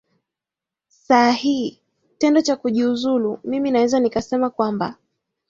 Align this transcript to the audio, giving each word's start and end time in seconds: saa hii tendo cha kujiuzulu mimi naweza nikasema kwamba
saa 0.87 1.31
hii 1.31 1.79
tendo 2.19 2.41
cha 2.41 2.55
kujiuzulu 2.55 3.39
mimi 3.43 3.71
naweza 3.71 3.99
nikasema 3.99 4.49
kwamba 4.49 4.95